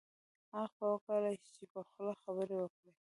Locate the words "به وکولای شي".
0.77-1.49